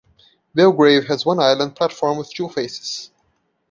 [0.55, 3.11] Belgrave has one island platform with two faces.